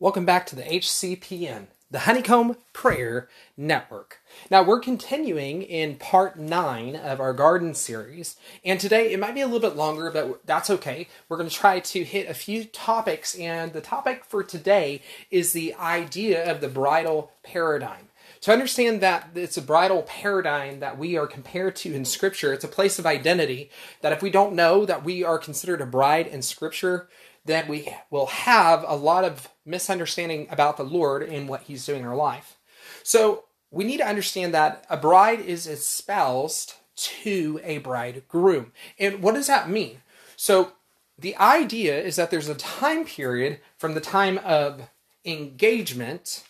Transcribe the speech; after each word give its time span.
Welcome 0.00 0.24
back 0.24 0.46
to 0.46 0.56
the 0.56 0.62
HCPN, 0.62 1.66
the 1.90 2.00
Honeycomb 2.00 2.56
Prayer 2.72 3.28
Network. 3.56 4.18
Now, 4.50 4.64
we're 4.64 4.80
continuing 4.80 5.62
in 5.62 5.94
part 5.96 6.36
nine 6.36 6.96
of 6.96 7.20
our 7.20 7.32
garden 7.32 7.74
series, 7.74 8.36
and 8.64 8.80
today 8.80 9.12
it 9.12 9.20
might 9.20 9.34
be 9.34 9.42
a 9.42 9.46
little 9.46 9.60
bit 9.60 9.76
longer, 9.76 10.10
but 10.10 10.44
that's 10.44 10.70
okay. 10.70 11.06
We're 11.28 11.36
going 11.36 11.48
to 11.48 11.54
try 11.54 11.78
to 11.78 12.04
hit 12.04 12.28
a 12.28 12.34
few 12.34 12.64
topics, 12.64 13.36
and 13.36 13.72
the 13.72 13.80
topic 13.80 14.24
for 14.24 14.42
today 14.42 15.02
is 15.30 15.52
the 15.52 15.74
idea 15.74 16.50
of 16.50 16.60
the 16.60 16.68
bridal 16.68 17.30
paradigm. 17.44 18.08
To 18.42 18.52
understand 18.52 19.00
that 19.00 19.30
it's 19.36 19.56
a 19.56 19.62
bridal 19.62 20.02
paradigm 20.02 20.80
that 20.80 20.98
we 20.98 21.16
are 21.16 21.28
compared 21.28 21.76
to 21.76 21.94
in 21.94 22.04
Scripture, 22.04 22.52
it's 22.52 22.64
a 22.64 22.68
place 22.68 22.98
of 22.98 23.06
identity 23.06 23.70
that 24.00 24.12
if 24.12 24.20
we 24.20 24.30
don't 24.30 24.54
know 24.54 24.84
that 24.84 25.04
we 25.04 25.22
are 25.22 25.38
considered 25.38 25.80
a 25.80 25.86
bride 25.86 26.26
in 26.26 26.42
Scripture, 26.42 27.08
then 27.44 27.68
we 27.68 27.88
will 28.10 28.26
have 28.26 28.84
a 28.86 28.96
lot 28.96 29.24
of 29.24 29.48
misunderstanding 29.64 30.48
about 30.50 30.76
the 30.76 30.82
Lord 30.82 31.22
and 31.22 31.48
what 31.48 31.62
He's 31.62 31.86
doing 31.86 32.00
in 32.00 32.06
our 32.06 32.16
life. 32.16 32.56
So 33.04 33.44
we 33.70 33.84
need 33.84 33.98
to 33.98 34.08
understand 34.08 34.52
that 34.54 34.84
a 34.90 34.96
bride 34.96 35.40
is 35.40 35.68
espoused 35.68 36.74
to 36.96 37.60
a 37.62 37.78
bridegroom. 37.78 38.72
And 38.98 39.22
what 39.22 39.34
does 39.34 39.46
that 39.46 39.70
mean? 39.70 40.02
So 40.36 40.72
the 41.16 41.36
idea 41.36 42.00
is 42.00 42.16
that 42.16 42.32
there's 42.32 42.48
a 42.48 42.56
time 42.56 43.04
period 43.04 43.60
from 43.78 43.94
the 43.94 44.00
time 44.00 44.38
of 44.38 44.88
engagement 45.24 46.42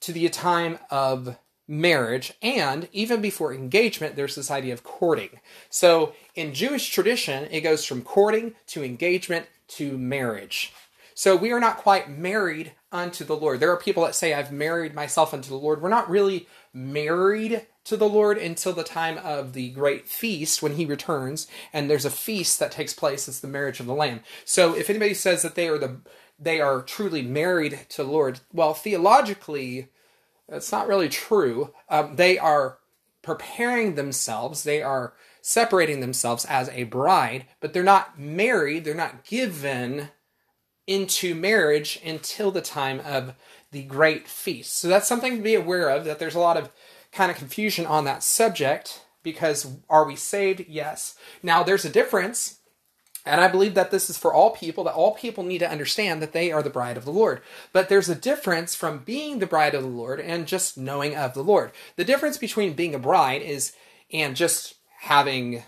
to 0.00 0.12
the 0.12 0.28
time 0.28 0.78
of 0.90 1.36
marriage 1.68 2.32
and 2.42 2.88
even 2.92 3.20
before 3.20 3.52
engagement 3.52 4.14
there's 4.14 4.36
this 4.36 4.50
idea 4.50 4.72
of 4.72 4.84
courting. 4.84 5.40
So 5.68 6.12
in 6.34 6.54
jewish 6.54 6.90
tradition 6.90 7.48
it 7.50 7.62
goes 7.62 7.84
from 7.84 8.02
courting 8.02 8.54
to 8.68 8.84
engagement 8.84 9.46
to 9.68 9.98
marriage. 9.98 10.72
So 11.14 11.34
we 11.34 11.50
are 11.50 11.60
not 11.60 11.78
quite 11.78 12.10
married 12.10 12.72
unto 12.92 13.24
the 13.24 13.36
lord. 13.36 13.58
There 13.58 13.72
are 13.72 13.76
people 13.76 14.04
that 14.04 14.14
say 14.14 14.32
i've 14.32 14.52
married 14.52 14.94
myself 14.94 15.34
unto 15.34 15.48
the 15.48 15.56
lord. 15.56 15.82
We're 15.82 15.88
not 15.88 16.08
really 16.08 16.46
married 16.72 17.66
to 17.84 17.96
the 17.96 18.08
lord 18.08 18.38
until 18.38 18.72
the 18.72 18.84
time 18.84 19.18
of 19.18 19.52
the 19.52 19.70
great 19.70 20.08
feast 20.08 20.62
when 20.62 20.74
he 20.74 20.84
returns 20.84 21.48
and 21.72 21.90
there's 21.90 22.04
a 22.04 22.10
feast 22.10 22.60
that 22.60 22.70
takes 22.70 22.94
place. 22.94 23.26
It's 23.26 23.40
the 23.40 23.48
marriage 23.48 23.80
of 23.80 23.86
the 23.86 23.94
lamb. 23.94 24.20
So 24.44 24.74
if 24.76 24.88
anybody 24.88 25.14
says 25.14 25.42
that 25.42 25.56
they 25.56 25.68
are 25.68 25.78
the 25.78 25.96
they 26.38 26.60
are 26.60 26.82
truly 26.82 27.22
married 27.22 27.86
to 27.88 28.02
lord 28.02 28.40
well 28.52 28.74
theologically 28.74 29.88
that's 30.48 30.72
not 30.72 30.88
really 30.88 31.08
true. 31.08 31.72
Um, 31.88 32.16
they 32.16 32.38
are 32.38 32.78
preparing 33.22 33.94
themselves, 33.94 34.62
they 34.62 34.82
are 34.82 35.14
separating 35.42 36.00
themselves 36.00 36.44
as 36.44 36.68
a 36.70 36.84
bride, 36.84 37.46
but 37.60 37.72
they're 37.72 37.82
not 37.82 38.18
married, 38.18 38.84
they're 38.84 38.94
not 38.94 39.24
given 39.24 40.10
into 40.86 41.34
marriage 41.34 42.00
until 42.04 42.52
the 42.52 42.60
time 42.60 43.00
of 43.00 43.34
the 43.72 43.82
great 43.82 44.28
feast. 44.28 44.76
So 44.76 44.86
that's 44.86 45.08
something 45.08 45.36
to 45.36 45.42
be 45.42 45.56
aware 45.56 45.88
of, 45.88 46.04
that 46.04 46.20
there's 46.20 46.36
a 46.36 46.40
lot 46.40 46.56
of 46.56 46.70
kind 47.10 47.30
of 47.30 47.36
confusion 47.36 47.86
on 47.86 48.04
that 48.04 48.22
subject 48.22 49.04
because 49.24 49.66
are 49.90 50.06
we 50.06 50.14
saved? 50.14 50.64
Yes. 50.68 51.16
Now 51.42 51.64
there's 51.64 51.84
a 51.84 51.90
difference 51.90 52.60
and 53.26 53.40
I 53.40 53.48
believe 53.48 53.74
that 53.74 53.90
this 53.90 54.08
is 54.08 54.16
for 54.16 54.32
all 54.32 54.50
people, 54.50 54.84
that 54.84 54.94
all 54.94 55.14
people 55.14 55.42
need 55.42 55.58
to 55.58 55.70
understand 55.70 56.22
that 56.22 56.32
they 56.32 56.52
are 56.52 56.62
the 56.62 56.70
bride 56.70 56.96
of 56.96 57.04
the 57.04 57.10
Lord. 57.10 57.42
But 57.72 57.88
there's 57.88 58.08
a 58.08 58.14
difference 58.14 58.74
from 58.74 59.00
being 59.00 59.40
the 59.40 59.46
bride 59.46 59.74
of 59.74 59.82
the 59.82 59.88
Lord 59.88 60.20
and 60.20 60.46
just 60.46 60.78
knowing 60.78 61.16
of 61.16 61.34
the 61.34 61.42
Lord. 61.42 61.72
The 61.96 62.04
difference 62.04 62.38
between 62.38 62.74
being 62.74 62.94
a 62.94 63.00
bride 63.00 63.42
is 63.42 63.72
and 64.12 64.36
just 64.36 64.76
having, 65.00 65.64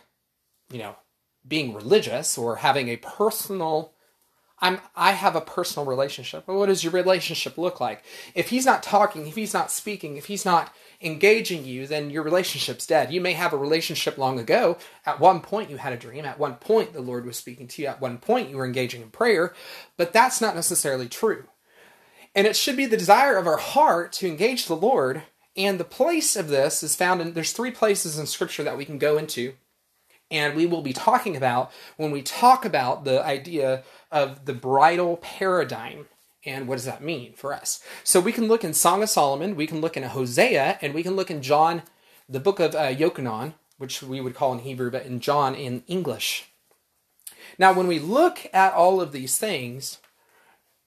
you 0.70 0.78
know, 0.78 0.96
being 1.46 1.74
religious 1.74 2.38
or 2.38 2.56
having 2.56 2.88
a 2.88 2.96
personal 2.96 3.92
I'm 4.60 4.80
I 4.96 5.12
have 5.12 5.36
a 5.36 5.40
personal 5.40 5.86
relationship. 5.86 6.46
What 6.46 6.66
does 6.66 6.82
your 6.82 6.92
relationship 6.92 7.56
look 7.56 7.80
like? 7.80 8.02
If 8.34 8.50
he's 8.50 8.66
not 8.66 8.82
talking, 8.82 9.26
if 9.26 9.36
he's 9.36 9.54
not 9.54 9.70
speaking, 9.70 10.16
if 10.16 10.26
he's 10.26 10.44
not 10.44 10.72
engaging 11.00 11.64
you, 11.64 11.86
then 11.86 12.10
your 12.10 12.22
relationship's 12.22 12.86
dead. 12.86 13.12
You 13.12 13.20
may 13.20 13.34
have 13.34 13.52
a 13.52 13.58
relationship 13.58 14.18
long 14.18 14.38
ago. 14.38 14.76
At 15.06 15.20
one 15.20 15.40
point, 15.40 15.70
you 15.70 15.76
had 15.76 15.92
a 15.92 15.96
dream. 15.96 16.24
At 16.24 16.38
one 16.38 16.56
point, 16.56 16.92
the 16.92 17.00
Lord 17.00 17.24
was 17.24 17.36
speaking 17.36 17.68
to 17.68 17.82
you. 17.82 17.88
At 17.88 18.00
one 18.00 18.18
point, 18.18 18.50
you 18.50 18.56
were 18.56 18.66
engaging 18.66 19.02
in 19.02 19.10
prayer. 19.10 19.54
But 19.96 20.12
that's 20.12 20.40
not 20.40 20.56
necessarily 20.56 21.08
true. 21.08 21.44
And 22.34 22.46
it 22.46 22.56
should 22.56 22.76
be 22.76 22.86
the 22.86 22.96
desire 22.96 23.36
of 23.36 23.46
our 23.46 23.56
heart 23.58 24.12
to 24.14 24.26
engage 24.26 24.66
the 24.66 24.76
Lord. 24.76 25.22
And 25.56 25.78
the 25.78 25.84
place 25.84 26.36
of 26.36 26.48
this 26.48 26.82
is 26.82 26.96
found 26.96 27.20
in, 27.20 27.32
there's 27.32 27.52
three 27.52 27.70
places 27.70 28.18
in 28.18 28.26
Scripture 28.26 28.64
that 28.64 28.76
we 28.76 28.84
can 28.84 28.98
go 28.98 29.18
into. 29.18 29.54
And 30.30 30.54
we 30.54 30.66
will 30.66 30.82
be 30.82 30.92
talking 30.92 31.36
about 31.36 31.72
when 31.96 32.10
we 32.10 32.22
talk 32.22 32.64
about 32.64 33.04
the 33.04 33.24
idea 33.24 33.82
of 34.10 34.44
the 34.44 34.52
bridal 34.52 35.16
paradigm 35.16 36.06
and 36.44 36.68
what 36.68 36.76
does 36.76 36.84
that 36.84 37.02
mean 37.02 37.32
for 37.34 37.52
us? 37.52 37.82
So 38.04 38.20
we 38.20 38.32
can 38.32 38.48
look 38.48 38.64
in 38.64 38.72
Song 38.72 39.02
of 39.02 39.10
Solomon, 39.10 39.56
we 39.56 39.66
can 39.66 39.80
look 39.80 39.96
in 39.96 40.02
Hosea, 40.02 40.78
and 40.80 40.94
we 40.94 41.02
can 41.02 41.16
look 41.16 41.30
in 41.30 41.42
John, 41.42 41.82
the 42.28 42.40
book 42.40 42.60
of 42.60 42.74
uh, 42.74 42.94
Yochanan, 42.94 43.54
which 43.76 44.02
we 44.02 44.20
would 44.20 44.34
call 44.34 44.52
in 44.52 44.60
Hebrew, 44.60 44.90
but 44.90 45.06
in 45.06 45.20
John 45.20 45.54
in 45.54 45.82
English. 45.86 46.48
Now, 47.58 47.72
when 47.72 47.86
we 47.86 47.98
look 47.98 48.46
at 48.52 48.72
all 48.72 49.00
of 49.00 49.12
these 49.12 49.36
things, 49.38 49.98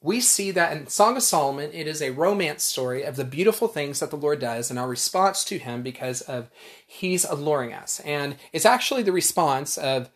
we 0.04 0.20
see 0.20 0.50
that 0.52 0.76
in 0.76 0.88
Song 0.88 1.16
of 1.16 1.24
Solomon, 1.24 1.70
it 1.74 1.88
is 1.88 2.02
a 2.02 2.10
romance 2.10 2.64
story 2.64 3.04
of 3.04 3.16
the 3.16 3.24
beautiful 3.24 3.68
things 3.68 4.00
that 4.00 4.10
the 4.10 4.16
Lord 4.16 4.40
does 4.40 4.70
and 4.70 4.80
our 4.80 4.88
response 4.88 5.44
to 5.46 5.60
Him 5.60 5.84
because 5.84 6.22
of 6.22 6.50
He's 6.86 7.24
alluring 7.24 7.74
us. 7.74 8.00
And 8.02 8.38
it's 8.52 8.66
actually 8.66 9.04
the 9.04 9.12
response 9.12 9.78
of 9.78 10.10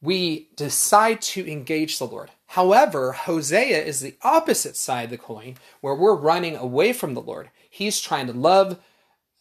we 0.00 0.50
decide 0.56 1.20
to 1.22 1.50
engage 1.50 1.98
the 1.98 2.06
Lord. 2.06 2.30
However, 2.46 3.12
Hosea 3.12 3.82
is 3.82 4.00
the 4.00 4.16
opposite 4.22 4.76
side 4.76 5.04
of 5.04 5.10
the 5.10 5.18
coin, 5.18 5.56
where 5.80 5.94
we're 5.94 6.14
running 6.14 6.56
away 6.56 6.92
from 6.92 7.14
the 7.14 7.22
Lord. 7.22 7.50
He's 7.70 8.00
trying 8.00 8.26
to 8.26 8.32
love 8.32 8.78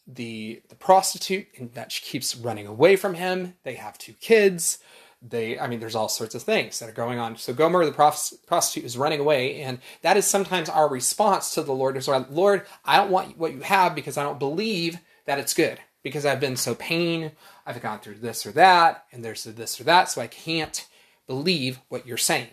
the, 0.08 0.62
the 0.70 0.76
prostitute, 0.76 1.48
and 1.58 1.74
that 1.74 1.92
she 1.92 2.04
keeps 2.04 2.36
running 2.36 2.68
away 2.68 2.96
from 2.96 3.16
him. 3.16 3.56
They 3.64 3.76
have 3.76 3.98
two 3.98 4.14
kids. 4.14 4.80
They, 5.22 5.60
I 5.60 5.68
mean, 5.68 5.80
there's 5.80 5.96
all 5.96 6.10
sorts 6.10 6.34
of 6.34 6.42
things 6.42 6.80
that 6.80 6.90
are 6.90 6.94
going 6.94 7.20
on. 7.20 7.38
So 7.38 7.54
Gomer, 7.54 7.86
the 7.86 7.92
prostitute, 7.92 8.84
is 8.84 8.98
running 8.98 9.20
away, 9.20 9.62
and 9.62 9.80
that 10.02 10.18
is 10.18 10.26
sometimes 10.26 10.68
our 10.68 10.90
response 10.90 11.54
to 11.54 11.62
the 11.62 11.74
Lord. 11.74 11.96
Is 11.96 12.08
Lord, 12.08 12.66
I 12.84 12.98
don't 12.98 13.12
want 13.12 13.38
what 13.38 13.54
you 13.54 13.62
have 13.62 13.94
because 13.94 14.18
I 14.18 14.24
don't 14.24 14.40
believe 14.40 14.98
that 15.26 15.38
it's 15.38 15.54
good 15.54 15.80
because 16.04 16.26
I've 16.26 16.40
been 16.40 16.56
so 16.56 16.74
pain, 16.74 17.34
I've 17.66 17.82
gone 17.82 18.00
through 18.00 18.16
this 18.16 18.46
or 18.46 18.52
that, 18.54 19.06
and 19.12 19.24
there's 19.24 19.44
this 19.44 19.80
or 19.80 19.84
that, 19.84 20.10
so 20.10 20.22
I 20.22 20.28
can't 20.28 20.88
believe 21.28 21.80
what 21.90 22.08
you're 22.08 22.18
saying. 22.18 22.50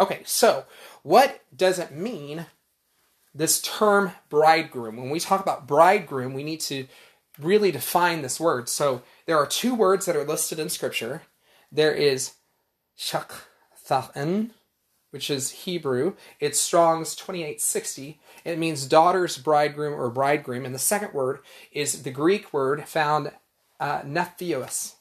Okay, 0.00 0.22
so 0.24 0.64
what 1.02 1.44
does 1.54 1.78
it 1.78 1.92
mean, 1.92 2.46
this 3.34 3.60
term 3.60 4.12
bridegroom? 4.30 4.96
When 4.96 5.10
we 5.10 5.20
talk 5.20 5.42
about 5.42 5.66
bridegroom, 5.66 6.32
we 6.32 6.42
need 6.42 6.60
to 6.60 6.86
really 7.38 7.70
define 7.70 8.22
this 8.22 8.40
word. 8.40 8.68
So 8.68 9.02
there 9.26 9.36
are 9.36 9.46
two 9.46 9.74
words 9.74 10.06
that 10.06 10.16
are 10.16 10.24
listed 10.24 10.58
in 10.58 10.70
Scripture. 10.70 11.22
There 11.72 11.94
is 11.94 12.34
shakthan, 12.98 14.50
which 15.10 15.30
is 15.30 15.50
Hebrew. 15.50 16.14
It's 16.38 16.60
Strong's 16.60 17.16
2860. 17.16 18.20
It 18.44 18.58
means 18.58 18.86
daughter's 18.86 19.38
bridegroom 19.38 19.98
or 19.98 20.10
bridegroom. 20.10 20.66
And 20.66 20.74
the 20.74 20.78
second 20.78 21.14
word 21.14 21.40
is 21.72 22.02
the 22.02 22.10
Greek 22.10 22.52
word 22.52 22.86
found 22.86 23.32
uh, 23.80 24.02
nephios, 24.02 24.94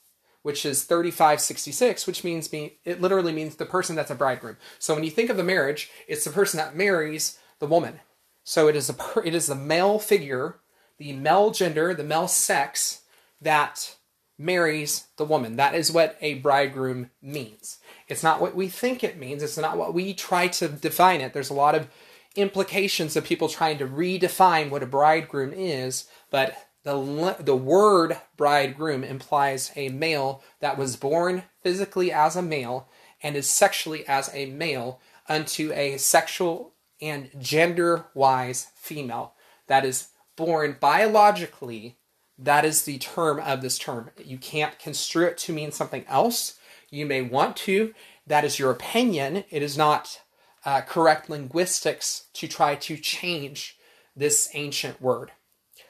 which 0.44 0.66
is 0.66 0.86
3566, 0.86 2.08
which 2.08 2.24
means 2.24 2.52
me, 2.52 2.78
it 2.86 3.02
literally 3.02 3.34
means 3.34 3.56
the 3.56 3.66
person 3.66 3.96
that's 3.96 4.12
a 4.12 4.16
bridegroom. 4.16 4.58
So 4.80 4.96
when 4.96 5.04
you 5.04 5.12
think 5.12 5.30
of 5.30 5.38
the 5.38 5.44
marriage, 5.44 5.92
it's 6.08 6.24
the 6.24 6.32
person 6.32 6.58
that 6.58 6.76
marries 6.76 7.38
the 7.60 7.68
woman. 7.68 8.00
So 8.44 8.68
it 8.68 8.76
is 8.76 8.90
a 8.90 8.96
it 9.24 9.36
is 9.36 9.48
the 9.48 9.56
male 9.56 10.00
figure, 10.00 10.60
the 10.98 11.14
male 11.14 11.52
gender, 11.52 11.94
the 11.94 12.04
male 12.04 12.28
sex 12.28 13.02
that 13.40 13.96
marries 14.42 15.08
the 15.18 15.26
woman. 15.26 15.56
That 15.56 15.76
is 15.76 15.92
what 15.92 16.18
a 16.22 16.36
bridegroom 16.36 17.12
means. 17.22 17.78
It's 18.08 18.24
not 18.24 18.42
what 18.42 18.56
we 18.56 18.68
think 18.68 19.04
it 19.04 19.18
means. 19.18 19.44
It's 19.44 19.58
not 19.58 19.78
what 19.78 19.94
we 19.94 20.14
try 20.14 20.48
to 20.50 20.68
define 20.68 21.22
it. 21.22 21.34
There's 21.34 21.50
a 21.50 21.56
lot 21.56 21.76
of 21.76 21.88
implications 22.36 23.16
of 23.16 23.24
people 23.24 23.50
trying 23.50 23.78
to 23.78 23.88
redefine 23.88 24.70
what 24.70 24.84
a 24.84 24.88
bridegroom 24.88 25.54
is, 25.54 26.08
but 26.30 26.56
the, 26.84 27.36
the 27.40 27.56
word 27.56 28.18
bridegroom 28.38 29.04
implies 29.04 29.72
a 29.76 29.90
male 29.90 30.44
that 30.60 30.78
was 30.78 30.96
born 30.96 31.44
physically 31.62 32.12
as 32.12 32.36
a 32.36 32.42
male 32.42 32.90
and 33.22 33.36
is 33.36 33.50
sexually 33.50 34.08
as 34.08 34.32
a 34.34 34.48
male 34.48 35.00
unto 35.30 35.72
a 35.74 35.98
sexual 35.98 36.74
and 37.02 37.30
gender 37.40 38.06
wise 38.14 38.68
female 38.76 39.34
that 39.68 39.86
is 39.86 40.10
born 40.36 40.78
biologically. 40.80 41.98
That 42.42 42.66
is 42.66 42.84
the 42.84 42.98
term 42.98 43.40
of 43.40 43.62
this 43.62 43.78
term. 43.78 44.10
You 44.18 44.40
can't 44.40 44.80
construe 44.80 45.28
it 45.28 45.38
to 45.40 45.54
mean 45.54 45.72
something 45.72 46.04
else. 46.08 46.58
You 46.90 47.06
may 47.06 47.22
want 47.22 47.56
to. 47.58 47.94
That 48.26 48.44
is 48.44 48.58
your 48.58 48.72
opinion. 48.72 49.44
It 49.52 49.62
is 49.62 49.78
not 49.78 50.22
uh, 50.66 50.82
correct 50.82 51.30
linguistics 51.30 52.26
to 52.34 52.48
try 52.48 52.76
to 52.76 52.98
change 52.98 53.78
this 54.16 54.50
ancient 54.56 55.00
word. 55.00 55.32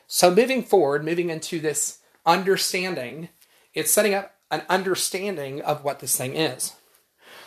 So, 0.07 0.33
moving 0.33 0.61
forward, 0.61 1.05
moving 1.05 1.29
into 1.29 1.59
this 1.61 1.99
understanding, 2.25 3.29
it's 3.73 3.91
setting 3.91 4.13
up 4.13 4.35
an 4.51 4.63
understanding 4.67 5.61
of 5.61 5.85
what 5.85 5.99
this 5.99 6.17
thing 6.17 6.35
is. 6.35 6.73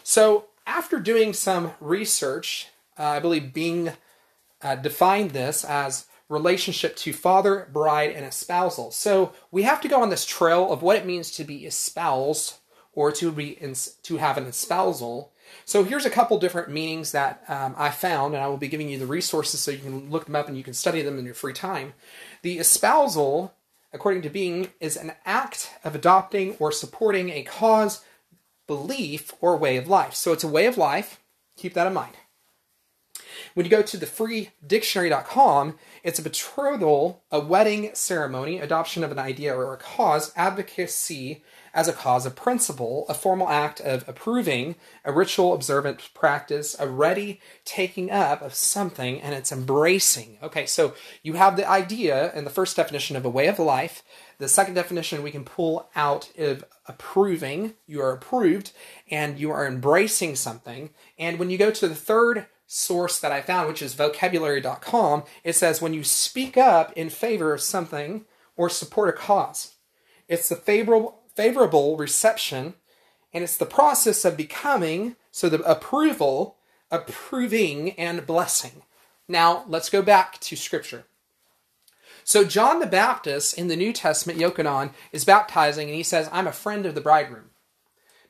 So, 0.02 0.46
after 0.66 0.98
doing 0.98 1.34
some 1.34 1.72
research, 1.78 2.68
uh, 2.98 3.04
I 3.04 3.20
believe 3.20 3.52
Bing 3.52 3.92
uh, 4.62 4.76
defined 4.76 5.32
this 5.32 5.62
as 5.62 6.06
relationship 6.28 6.96
to 6.96 7.12
father, 7.12 7.68
bride, 7.72 8.10
and 8.10 8.24
espousal. 8.24 8.90
So 8.90 9.32
we 9.50 9.62
have 9.62 9.80
to 9.82 9.88
go 9.88 10.02
on 10.02 10.10
this 10.10 10.24
trail 10.24 10.72
of 10.72 10.82
what 10.82 10.96
it 10.96 11.06
means 11.06 11.30
to 11.32 11.44
be 11.44 11.66
espoused 11.66 12.54
or 12.92 13.12
to 13.12 13.30
be 13.32 13.58
to 14.02 14.16
have 14.16 14.38
an 14.38 14.44
espousal. 14.46 15.32
So 15.64 15.84
here's 15.84 16.06
a 16.06 16.10
couple 16.10 16.38
different 16.38 16.70
meanings 16.70 17.12
that 17.12 17.44
um, 17.48 17.74
I 17.76 17.90
found, 17.90 18.34
and 18.34 18.42
I 18.42 18.48
will 18.48 18.56
be 18.56 18.68
giving 18.68 18.88
you 18.88 18.98
the 18.98 19.06
resources 19.06 19.60
so 19.60 19.70
you 19.70 19.78
can 19.78 20.10
look 20.10 20.24
them 20.24 20.36
up 20.36 20.48
and 20.48 20.56
you 20.56 20.64
can 20.64 20.74
study 20.74 21.02
them 21.02 21.18
in 21.18 21.24
your 21.24 21.34
free 21.34 21.52
time. 21.52 21.92
The 22.42 22.58
espousal, 22.58 23.54
according 23.92 24.22
to 24.22 24.30
Bing, 24.30 24.68
is 24.80 24.96
an 24.96 25.12
act 25.24 25.70
of 25.84 25.94
adopting 25.94 26.56
or 26.58 26.72
supporting 26.72 27.30
a 27.30 27.42
cause, 27.42 28.02
belief, 28.66 29.32
or 29.40 29.56
way 29.56 29.76
of 29.76 29.88
life. 29.88 30.14
So 30.14 30.32
it's 30.32 30.44
a 30.44 30.48
way 30.48 30.66
of 30.66 30.78
life. 30.78 31.20
Keep 31.56 31.74
that 31.74 31.86
in 31.86 31.94
mind. 31.94 32.14
When 33.54 33.64
you 33.64 33.70
go 33.70 33.82
to 33.82 33.96
the 33.96 34.06
freedictionary.com, 34.06 35.78
it's 36.02 36.18
a 36.18 36.22
betrothal, 36.22 37.22
a 37.30 37.40
wedding 37.40 37.90
ceremony, 37.94 38.58
adoption 38.58 39.04
of 39.04 39.12
an 39.12 39.18
idea 39.18 39.54
or 39.54 39.72
a 39.72 39.78
cause, 39.78 40.32
advocacy 40.36 41.42
as 41.74 41.88
a 41.88 41.92
cause 41.92 42.24
of 42.24 42.36
principle, 42.36 43.04
a 43.08 43.14
formal 43.14 43.48
act 43.48 43.80
of 43.80 44.08
approving, 44.08 44.76
a 45.04 45.12
ritual 45.12 45.52
observant 45.52 46.08
practice, 46.14 46.76
a 46.78 46.88
ready 46.88 47.40
taking 47.64 48.10
up 48.10 48.40
of 48.40 48.54
something, 48.54 49.20
and 49.20 49.34
it's 49.34 49.50
embracing. 49.50 50.38
Okay, 50.42 50.66
so 50.66 50.94
you 51.22 51.32
have 51.32 51.56
the 51.56 51.68
idea 51.68 52.30
and 52.32 52.46
the 52.46 52.50
first 52.50 52.76
definition 52.76 53.16
of 53.16 53.24
a 53.24 53.30
way 53.30 53.48
of 53.48 53.58
life. 53.58 54.04
The 54.38 54.48
second 54.48 54.74
definition 54.74 55.22
we 55.22 55.32
can 55.32 55.44
pull 55.44 55.88
out 55.96 56.30
of 56.38 56.64
approving, 56.86 57.74
you 57.86 58.00
are 58.00 58.12
approved 58.12 58.72
and 59.10 59.38
you 59.38 59.50
are 59.50 59.66
embracing 59.66 60.36
something. 60.36 60.90
And 61.18 61.38
when 61.38 61.50
you 61.50 61.58
go 61.58 61.70
to 61.72 61.88
the 61.88 61.94
third 61.94 62.46
source 62.66 63.18
that 63.20 63.32
I 63.32 63.40
found, 63.40 63.68
which 63.68 63.82
is 63.82 63.94
vocabulary.com, 63.94 65.24
it 65.42 65.54
says 65.54 65.82
when 65.82 65.94
you 65.94 66.04
speak 66.04 66.56
up 66.56 66.92
in 66.94 67.10
favor 67.10 67.52
of 67.52 67.60
something 67.60 68.24
or 68.56 68.68
support 68.68 69.08
a 69.08 69.12
cause, 69.12 69.74
it's 70.28 70.48
the 70.48 70.56
favorable, 70.56 71.22
favorable 71.34 71.96
reception 71.96 72.74
and 73.32 73.42
it's 73.42 73.56
the 73.56 73.66
process 73.66 74.24
of 74.24 74.36
becoming, 74.36 75.16
so 75.32 75.48
the 75.48 75.60
approval, 75.68 76.56
approving, 76.90 77.90
and 77.92 78.24
blessing. 78.24 78.82
Now, 79.26 79.64
let's 79.66 79.90
go 79.90 80.02
back 80.02 80.38
to 80.40 80.56
Scripture. 80.56 81.04
So, 82.22 82.44
John 82.44 82.78
the 82.78 82.86
Baptist 82.86 83.58
in 83.58 83.66
the 83.66 83.76
New 83.76 83.92
Testament, 83.92 84.38
Yochanan, 84.38 84.92
is 85.10 85.24
baptizing 85.24 85.88
and 85.88 85.96
he 85.96 86.04
says, 86.04 86.28
I'm 86.32 86.46
a 86.46 86.52
friend 86.52 86.86
of 86.86 86.94
the 86.94 87.00
bridegroom. 87.00 87.50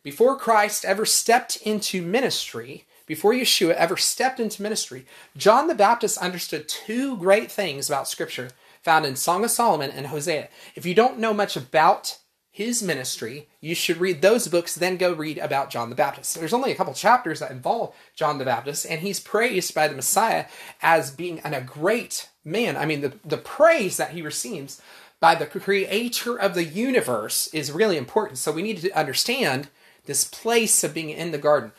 Before 0.03 0.37
Christ 0.37 0.85
ever 0.85 1.05
stepped 1.05 1.57
into 1.59 2.03
ministry, 2.03 2.87
before 3.07 3.33
Yeshua 3.33 3.75
ever 3.75 3.97
stepped 3.97 4.41
into 4.41 4.63
ministry, 4.63 5.07
John 5.37 5.69
the 5.69 5.75
Baptist 5.75 6.19
understood 6.19 6.69
two 6.69 7.17
great 7.17 7.51
things 7.51 7.89
about 7.89 8.09
Scripture 8.09 8.51
found 8.83 9.07
in 9.07 9.17
Song 9.17 9.45
of 9.45 9.51
Solomon 9.51 9.91
and 9.91 10.09
Hosea. 10.09 10.49
If 10.75 10.85
you 10.85 10.95
don't 10.95 11.19
know 11.19 11.35
much 11.35 11.57
about 11.57 12.19
his 12.51 12.83
ministry, 12.83 13.49
you 13.61 13.75
should 13.75 13.97
read 13.97 14.23
those 14.23 14.47
books, 14.47 14.77
then 14.77 14.97
go 14.97 15.13
read 15.13 15.39
about 15.39 15.71
John 15.71 15.91
the 15.91 15.97
Baptist. 15.97 16.37
There's 16.37 16.53
only 16.53 16.71
a 16.71 16.77
couple 16.77 16.95
chapters 16.95 17.41
that 17.41 17.51
involve 17.51 17.95
John 18.15 18.39
the 18.39 18.45
Baptist, 18.45 18.87
and 18.89 19.01
he's 19.01 19.19
praised 19.19 19.75
by 19.75 19.89
the 19.89 19.97
Messiah 19.97 20.47
as 20.81 21.11
being 21.11 21.41
an, 21.41 21.53
a 21.53 21.61
great 21.61 22.29
man. 22.45 22.77
I 22.77 22.87
mean, 22.87 23.01
the, 23.01 23.15
the 23.25 23.39
praise 23.39 23.97
that 23.97 24.11
he 24.11 24.23
receives 24.23 24.81
by 25.19 25.35
the 25.35 25.47
creator 25.47 26.39
of 26.39 26.55
the 26.55 26.65
universe 26.65 27.49
is 27.49 27.73
really 27.73 27.97
important. 27.97 28.39
So 28.39 28.53
we 28.53 28.63
need 28.63 28.79
to 28.83 28.93
understand 28.93 29.69
this 30.05 30.23
place 30.23 30.85
of 30.85 30.95
being 30.95 31.11
in 31.11 31.33
the 31.33 31.39
garden. 31.39 31.73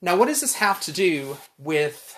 Now, 0.00 0.16
what 0.16 0.28
does 0.28 0.40
this 0.40 0.54
have 0.54 0.80
to 0.82 0.92
do 0.92 1.38
with 1.58 2.16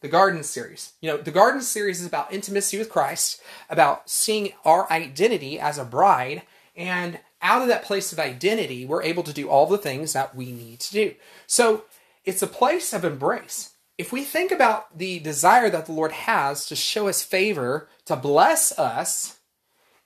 the 0.00 0.08
Garden 0.08 0.42
series? 0.44 0.92
You 1.00 1.10
know, 1.10 1.16
the 1.16 1.32
Garden 1.32 1.62
series 1.62 2.00
is 2.00 2.06
about 2.06 2.32
intimacy 2.32 2.78
with 2.78 2.90
Christ, 2.90 3.40
about 3.68 4.08
seeing 4.08 4.52
our 4.64 4.90
identity 4.90 5.58
as 5.58 5.78
a 5.78 5.84
bride, 5.84 6.42
and 6.76 7.18
out 7.42 7.62
of 7.62 7.68
that 7.68 7.84
place 7.84 8.12
of 8.12 8.18
identity, 8.18 8.84
we're 8.84 9.02
able 9.02 9.22
to 9.24 9.32
do 9.32 9.48
all 9.48 9.66
the 9.66 9.78
things 9.78 10.12
that 10.12 10.34
we 10.34 10.52
need 10.52 10.80
to 10.80 10.92
do. 10.92 11.14
So 11.46 11.84
it's 12.24 12.42
a 12.42 12.46
place 12.46 12.92
of 12.92 13.04
embrace. 13.04 13.74
If 13.96 14.12
we 14.12 14.22
think 14.22 14.52
about 14.52 14.96
the 14.96 15.18
desire 15.18 15.70
that 15.70 15.86
the 15.86 15.92
Lord 15.92 16.12
has 16.12 16.66
to 16.66 16.76
show 16.76 17.08
us 17.08 17.22
favor, 17.22 17.88
to 18.04 18.14
bless 18.14 18.76
us, 18.78 19.38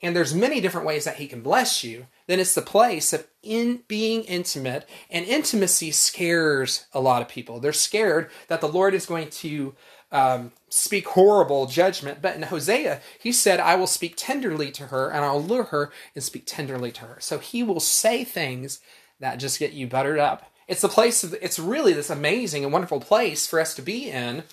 and 0.01 0.17
there's 0.17 0.35
many 0.35 0.61
different 0.61 0.87
ways 0.87 1.05
that 1.05 1.17
He 1.17 1.27
can 1.27 1.43
bless 1.43 1.85
you, 1.85 2.07
then 2.33 2.41
it's 2.41 2.55
the 2.55 2.63
place 2.63 3.13
of 3.13 3.27
in 3.43 3.83
being 3.89 4.23
intimate 4.25 4.89
and 5.11 5.27
intimacy 5.27 5.91
scares 5.91 6.87
a 6.95 7.01
lot 7.01 7.21
of 7.21 7.29
people. 7.29 7.61
They're 7.61 7.75
scared 7.75 8.31
that 8.49 8.63
the 8.63 8.69
lord 8.69 8.95
is 8.95 9.05
going 9.05 9.29
to 9.29 9.75
um, 10.11 10.53
speak 10.71 11.09
horrible 11.09 11.67
judgment 11.67 12.21
but 12.23 12.37
in 12.37 12.43
hosea 12.43 13.01
he 13.19 13.33
said 13.33 13.61
i 13.61 13.75
will 13.75 13.87
speak 13.87 14.13
tenderly 14.15 14.71
to 14.71 14.89
her 14.89 15.11
and 15.11 15.25
i'll 15.25 15.43
lure 15.43 15.65
her 15.65 15.91
and 16.15 16.25
speak 16.25 16.45
tenderly 16.47 16.91
to 16.93 17.03
her. 17.03 17.19
So 17.21 17.39
he 17.39 17.63
will 17.63 17.81
say 17.81 18.25
things 18.25 18.81
that 19.21 19.37
just 19.37 19.59
get 19.59 19.73
you 19.73 19.87
buttered 19.87 20.19
up. 20.19 20.51
It's 20.69 20.81
the 20.81 20.89
place 20.89 21.23
of 21.25 21.35
it's 21.43 21.59
really 21.59 21.93
this 21.93 22.09
amazing 22.09 22.65
and 22.65 22.73
wonderful 22.73 23.01
place 23.01 23.47
for 23.47 23.61
us 23.61 23.75
to 23.75 23.83
be 23.83 24.09
in 24.11 24.45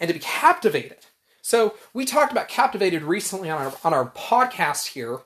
and 0.00 0.08
to 0.08 0.14
be 0.14 0.20
captivated. 0.20 1.04
So 1.42 1.74
we 1.92 2.06
talked 2.06 2.32
about 2.32 2.48
captivated 2.48 3.02
recently 3.02 3.50
on 3.50 3.60
our 3.60 3.74
on 3.84 3.92
our 3.92 4.10
podcast 4.10 4.88
here 4.88 5.20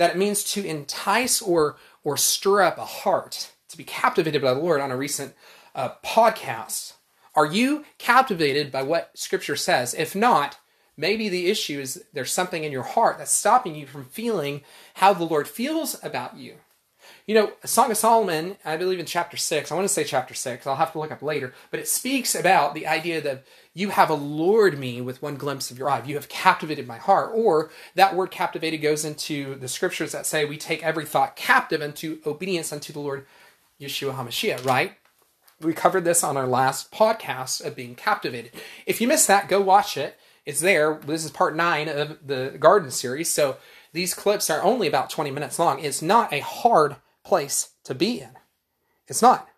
that 0.00 0.12
it 0.12 0.16
means 0.16 0.42
to 0.42 0.64
entice 0.64 1.42
or 1.42 1.76
or 2.02 2.16
stir 2.16 2.62
up 2.62 2.78
a 2.78 2.86
heart 2.86 3.52
to 3.68 3.76
be 3.76 3.84
captivated 3.84 4.40
by 4.40 4.54
the 4.54 4.60
Lord 4.60 4.80
on 4.80 4.90
a 4.90 4.96
recent 4.96 5.34
uh, 5.74 5.90
podcast. 6.02 6.94
Are 7.34 7.44
you 7.44 7.84
captivated 7.98 8.72
by 8.72 8.82
what 8.82 9.10
Scripture 9.12 9.56
says? 9.56 9.92
If 9.92 10.16
not, 10.16 10.56
maybe 10.96 11.28
the 11.28 11.48
issue 11.48 11.80
is 11.80 12.02
there's 12.14 12.32
something 12.32 12.64
in 12.64 12.72
your 12.72 12.82
heart 12.82 13.18
that's 13.18 13.30
stopping 13.30 13.74
you 13.74 13.86
from 13.86 14.06
feeling 14.06 14.62
how 14.94 15.12
the 15.12 15.24
Lord 15.24 15.46
feels 15.46 16.02
about 16.02 16.38
you. 16.38 16.54
You 17.26 17.34
know, 17.34 17.52
Song 17.64 17.90
of 17.90 17.96
Solomon, 17.96 18.56
I 18.64 18.76
believe 18.76 18.98
in 18.98 19.06
chapter 19.06 19.36
6, 19.36 19.70
I 19.70 19.74
want 19.74 19.84
to 19.86 19.92
say 19.92 20.04
chapter 20.04 20.34
6, 20.34 20.66
I'll 20.66 20.76
have 20.76 20.92
to 20.92 20.98
look 20.98 21.12
up 21.12 21.22
later, 21.22 21.54
but 21.70 21.80
it 21.80 21.88
speaks 21.88 22.34
about 22.34 22.74
the 22.74 22.86
idea 22.86 23.20
that 23.20 23.44
you 23.72 23.90
have 23.90 24.10
allured 24.10 24.78
me 24.78 25.00
with 25.00 25.22
one 25.22 25.36
glimpse 25.36 25.70
of 25.70 25.78
your 25.78 25.88
eye. 25.88 26.02
You 26.04 26.16
have 26.16 26.28
captivated 26.28 26.86
my 26.86 26.98
heart. 26.98 27.30
Or 27.34 27.70
that 27.94 28.16
word 28.16 28.30
captivated 28.30 28.82
goes 28.82 29.04
into 29.04 29.54
the 29.54 29.68
scriptures 29.68 30.12
that 30.12 30.26
say 30.26 30.44
we 30.44 30.56
take 30.56 30.82
every 30.82 31.04
thought 31.04 31.36
captive 31.36 31.80
unto 31.80 32.18
obedience 32.26 32.72
unto 32.72 32.92
the 32.92 33.00
Lord 33.00 33.26
Yeshua 33.80 34.16
HaMashiach, 34.16 34.64
right? 34.64 34.94
We 35.60 35.72
covered 35.72 36.04
this 36.04 36.24
on 36.24 36.36
our 36.36 36.46
last 36.46 36.90
podcast 36.90 37.64
of 37.64 37.76
being 37.76 37.94
captivated. 37.94 38.52
If 38.86 39.00
you 39.00 39.06
missed 39.06 39.28
that, 39.28 39.48
go 39.48 39.60
watch 39.60 39.96
it. 39.96 40.18
It's 40.46 40.60
there. 40.60 40.98
This 41.06 41.24
is 41.24 41.30
part 41.30 41.54
nine 41.54 41.88
of 41.88 42.26
the 42.26 42.56
garden 42.58 42.90
series. 42.90 43.30
So 43.30 43.58
these 43.92 44.14
clips 44.14 44.48
are 44.50 44.62
only 44.62 44.86
about 44.86 45.10
20 45.10 45.30
minutes 45.30 45.58
long. 45.58 45.80
It's 45.80 46.02
not 46.02 46.32
a 46.32 46.40
hard 46.40 46.96
place 47.24 47.70
to 47.84 47.94
be 47.94 48.20
in. 48.20 48.30
It's 49.08 49.22
not. 49.22 49.48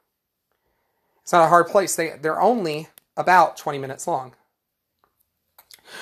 It's 1.22 1.32
not 1.32 1.44
a 1.44 1.48
hard 1.48 1.68
place. 1.68 1.94
They, 1.94 2.14
they're 2.20 2.40
only 2.40 2.88
about 3.16 3.56
20 3.56 3.78
minutes 3.78 4.06
long. 4.06 4.34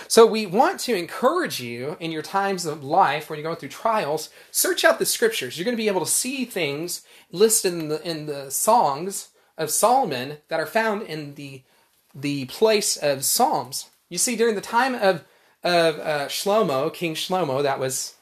So, 0.07 0.25
we 0.25 0.47
want 0.47 0.79
to 0.81 0.95
encourage 0.95 1.61
you 1.61 1.97
in 1.99 2.13
your 2.13 2.23
times 2.23 2.65
of 2.65 2.85
life 2.85 3.29
when 3.29 3.39
you're 3.39 3.45
going 3.45 3.57
through 3.57 3.71
trials, 3.71 4.31
search 4.53 4.85
out 4.85 5.01
the 5.01 5.07
scriptures. 5.07 5.59
You're 5.59 5.65
going 5.65 5.77
to 5.77 5.83
be 5.83 5.89
able 5.89 6.05
to 6.05 6.11
see 6.11 6.45
things 6.45 7.03
listed 7.33 7.73
in 7.73 7.89
the, 7.89 8.09
in 8.09 8.27
the 8.27 8.51
songs 8.51 9.31
of 9.59 9.71
Solomon 9.71 10.39
that 10.49 10.61
are 10.61 10.67
found 10.67 11.03
in 11.03 11.35
the, 11.35 11.63
the 12.15 12.45
place 12.47 12.97
of 12.97 13.25
Psalms. 13.25 13.91
You 14.09 14.19
see, 14.19 14.37
during 14.37 14.55
the 14.55 14.61
time 14.61 14.95
of, 14.95 15.25
of 15.65 15.99
uh, 15.99 16.29
Shlomo, 16.29 16.93
King 16.95 17.15
Shlomo, 17.15 17.63
that 17.63 17.81
was 17.81 18.15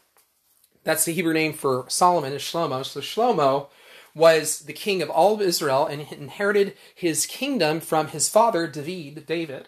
that's 0.89 1.05
the 1.05 1.13
Hebrew 1.13 1.35
name 1.35 1.53
for 1.53 1.85
Solomon 1.89 2.33
is 2.33 2.41
Shlomo. 2.41 2.83
So 2.83 3.03
Shlomo 3.03 3.67
was 4.15 4.61
the 4.61 4.73
king 4.73 5.03
of 5.03 5.11
all 5.11 5.35
of 5.35 5.43
Israel 5.43 5.85
and 5.85 6.01
inherited 6.11 6.75
his 6.95 7.27
kingdom 7.27 7.81
from 7.81 8.09
his 8.09 8.31
father 8.31 8.67
David, 8.67 9.27
David, 9.27 9.67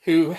who 0.00 0.34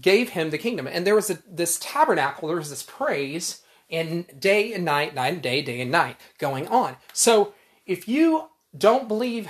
gave 0.00 0.30
him 0.30 0.50
the 0.50 0.58
kingdom. 0.58 0.88
And 0.88 1.06
there 1.06 1.14
was 1.14 1.30
a, 1.30 1.38
this 1.48 1.78
tabernacle, 1.80 2.48
there 2.48 2.56
was 2.56 2.70
this 2.70 2.82
praise, 2.82 3.62
and 3.88 4.26
day 4.40 4.72
and 4.72 4.84
night, 4.84 5.14
night 5.14 5.34
and 5.34 5.42
day, 5.42 5.62
day 5.62 5.80
and 5.80 5.92
night 5.92 6.16
going 6.38 6.66
on. 6.66 6.96
So 7.12 7.54
if 7.86 8.08
you 8.08 8.46
don't 8.76 9.06
believe 9.06 9.48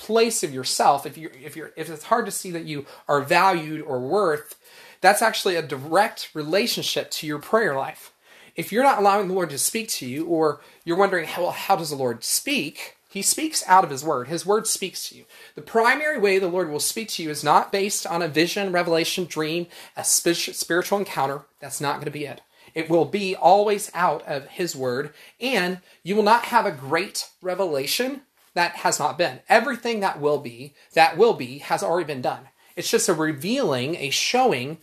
place 0.00 0.42
of 0.42 0.52
yourself, 0.52 1.06
if 1.06 1.16
you 1.16 1.30
if 1.44 1.56
you're 1.56 1.72
if 1.76 1.88
it's 1.90 2.04
hard 2.04 2.26
to 2.26 2.32
see 2.32 2.50
that 2.50 2.64
you 2.64 2.86
are 3.06 3.20
valued 3.20 3.82
or 3.82 4.00
worth, 4.00 4.56
that's 5.00 5.22
actually 5.22 5.56
a 5.56 5.62
direct 5.62 6.30
relationship 6.34 7.10
to 7.12 7.26
your 7.26 7.38
prayer 7.38 7.76
life 7.76 8.12
if 8.60 8.72
you're 8.72 8.82
not 8.82 8.98
allowing 8.98 9.28
the 9.28 9.34
Lord 9.34 9.50
to 9.50 9.58
speak 9.58 9.88
to 9.88 10.06
you, 10.06 10.26
or 10.26 10.60
you're 10.84 10.96
wondering, 10.96 11.28
well, 11.38 11.50
how 11.50 11.76
does 11.76 11.90
the 11.90 11.96
Lord 11.96 12.24
speak? 12.24 12.96
He 13.08 13.22
speaks 13.22 13.64
out 13.66 13.84
of 13.84 13.90
His 13.90 14.04
Word. 14.04 14.28
His 14.28 14.46
Word 14.46 14.66
speaks 14.66 15.08
to 15.08 15.16
you. 15.16 15.24
The 15.54 15.62
primary 15.62 16.18
way 16.18 16.38
the 16.38 16.48
Lord 16.48 16.70
will 16.70 16.80
speak 16.80 17.08
to 17.10 17.22
you 17.22 17.30
is 17.30 17.42
not 17.42 17.72
based 17.72 18.06
on 18.06 18.22
a 18.22 18.28
vision, 18.28 18.70
revelation, 18.70 19.24
dream, 19.24 19.66
a 19.96 20.04
spiritual 20.04 20.98
encounter. 20.98 21.46
That's 21.58 21.80
not 21.80 21.94
going 21.94 22.04
to 22.04 22.10
be 22.10 22.26
it. 22.26 22.42
It 22.72 22.88
will 22.88 23.04
be 23.04 23.34
always 23.34 23.90
out 23.94 24.26
of 24.28 24.46
His 24.48 24.76
Word, 24.76 25.12
and 25.40 25.78
you 26.02 26.14
will 26.14 26.22
not 26.22 26.46
have 26.46 26.66
a 26.66 26.70
great 26.70 27.28
revelation 27.42 28.22
that 28.54 28.76
has 28.76 28.98
not 28.98 29.18
been. 29.18 29.40
Everything 29.48 30.00
that 30.00 30.20
will 30.20 30.38
be, 30.38 30.74
that 30.94 31.16
will 31.16 31.34
be, 31.34 31.58
has 31.58 31.82
already 31.82 32.06
been 32.06 32.22
done. 32.22 32.48
It's 32.76 32.90
just 32.90 33.08
a 33.08 33.14
revealing, 33.14 33.96
a 33.96 34.10
showing, 34.10 34.78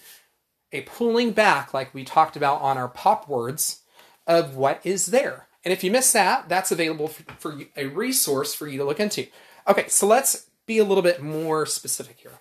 a 0.72 0.82
pulling 0.82 1.32
back, 1.32 1.74
like 1.74 1.94
we 1.94 2.04
talked 2.04 2.36
about 2.36 2.62
on 2.62 2.78
our 2.78 2.88
pop 2.88 3.28
words, 3.28 3.82
of 4.26 4.56
what 4.56 4.80
is 4.84 5.08
there. 5.08 5.48
And 5.64 5.74
if 5.74 5.84
you 5.84 5.92
miss 5.92 6.12
that, 6.14 6.48
that's 6.48 6.72
available 6.72 7.08
for, 7.08 7.34
for 7.34 7.62
a 7.76 7.88
resource 7.88 8.54
for 8.54 8.68
you 8.68 8.78
to 8.78 8.86
look 8.86 9.00
into. 9.00 9.28
Okay, 9.68 9.88
so 9.88 10.08
let's 10.08 10.48
be 10.66 10.78
a 10.78 10.84
little 10.84 11.02
bit 11.02 11.22
more 11.22 11.66
specific 11.66 12.18
here. 12.20 12.40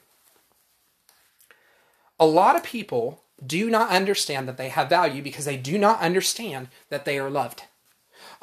A 2.18 2.26
lot 2.26 2.56
of 2.56 2.62
people 2.62 3.22
do 3.44 3.68
not 3.68 3.90
understand 3.90 4.48
that 4.48 4.56
they 4.56 4.68
have 4.68 4.88
value 4.88 5.22
because 5.22 5.44
they 5.44 5.56
do 5.56 5.76
not 5.76 6.00
understand 6.00 6.68
that 6.88 7.04
they 7.04 7.18
are 7.18 7.30
loved. 7.30 7.64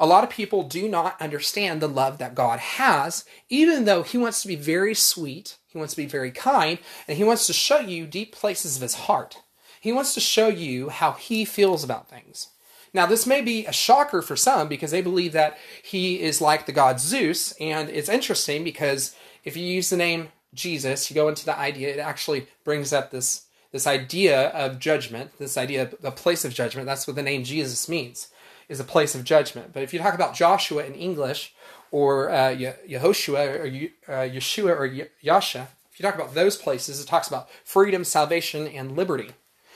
A 0.00 0.06
lot 0.06 0.24
of 0.24 0.30
people 0.30 0.64
do 0.64 0.88
not 0.88 1.20
understand 1.20 1.80
the 1.80 1.88
love 1.88 2.18
that 2.18 2.34
God 2.34 2.58
has, 2.58 3.24
even 3.48 3.84
though 3.84 4.02
He 4.02 4.18
wants 4.18 4.42
to 4.42 4.48
be 4.48 4.56
very 4.56 4.94
sweet, 4.94 5.58
He 5.68 5.78
wants 5.78 5.94
to 5.94 6.02
be 6.02 6.06
very 6.06 6.30
kind, 6.30 6.78
and 7.06 7.16
He 7.16 7.24
wants 7.24 7.46
to 7.46 7.52
show 7.52 7.78
you 7.78 8.06
deep 8.06 8.32
places 8.32 8.76
of 8.76 8.82
His 8.82 8.94
heart. 8.94 9.42
He 9.80 9.92
wants 9.92 10.14
to 10.14 10.20
show 10.20 10.48
you 10.48 10.88
how 10.88 11.12
He 11.12 11.44
feels 11.44 11.84
about 11.84 12.08
things. 12.08 12.48
Now, 12.92 13.06
this 13.06 13.26
may 13.26 13.40
be 13.40 13.66
a 13.66 13.72
shocker 13.72 14.22
for 14.22 14.36
some 14.36 14.68
because 14.68 14.90
they 14.90 15.02
believe 15.02 15.32
that 15.32 15.58
He 15.82 16.20
is 16.20 16.40
like 16.40 16.66
the 16.66 16.72
god 16.72 17.00
Zeus, 17.00 17.52
and 17.60 17.88
it's 17.88 18.08
interesting 18.08 18.64
because 18.64 19.14
if 19.44 19.56
you 19.56 19.64
use 19.64 19.90
the 19.90 19.96
name 19.96 20.28
Jesus, 20.54 21.10
you 21.10 21.14
go 21.14 21.28
into 21.28 21.44
the 21.44 21.58
idea, 21.58 21.94
it 21.94 21.98
actually 21.98 22.46
brings 22.64 22.92
up 22.92 23.10
this, 23.10 23.46
this 23.72 23.86
idea 23.86 24.48
of 24.50 24.78
judgment, 24.78 25.32
this 25.38 25.56
idea 25.56 25.82
of 25.82 25.94
a 26.02 26.10
place 26.10 26.44
of 26.44 26.54
judgment. 26.54 26.86
That's 26.86 27.06
what 27.06 27.16
the 27.16 27.22
name 27.22 27.44
Jesus 27.44 27.88
means 27.88 28.28
is 28.68 28.80
a 28.80 28.84
place 28.84 29.14
of 29.14 29.24
judgment. 29.24 29.72
But 29.72 29.82
if 29.82 29.92
you 29.92 29.98
talk 29.98 30.14
about 30.14 30.34
Joshua 30.34 30.84
in 30.84 30.94
English, 30.94 31.54
or 31.90 32.30
uh, 32.30 32.50
Yehoshua, 32.88 33.58
or 33.60 34.12
uh, 34.12 34.28
Yeshua, 34.28 34.76
or 34.76 34.86
Yasha, 35.20 35.68
if 35.92 36.00
you 36.00 36.02
talk 36.02 36.16
about 36.16 36.34
those 36.34 36.56
places, 36.56 37.00
it 37.00 37.06
talks 37.06 37.28
about 37.28 37.48
freedom, 37.64 38.02
salvation, 38.04 38.66
and 38.66 38.96
liberty. 38.96 39.30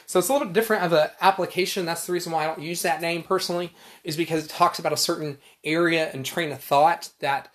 So 0.07 0.19
it's 0.19 0.29
a 0.29 0.33
little 0.33 0.49
bit 0.49 0.55
different 0.55 0.85
of 0.85 0.93
an 0.93 1.11
application. 1.21 1.85
That's 1.85 2.07
the 2.07 2.13
reason 2.13 2.33
why 2.33 2.45
I 2.45 2.47
don't 2.47 2.63
use 2.63 2.83
that 2.83 3.01
name 3.01 3.23
personally, 3.23 3.73
is 4.03 4.17
because 4.17 4.45
it 4.45 4.49
talks 4.49 4.79
about 4.79 4.93
a 4.93 4.97
certain 4.97 5.39
area 5.63 6.11
and 6.13 6.25
train 6.25 6.51
of 6.51 6.61
thought 6.61 7.11
that 7.21 7.53